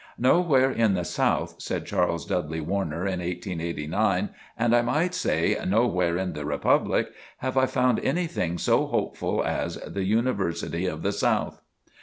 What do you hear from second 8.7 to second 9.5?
hopeful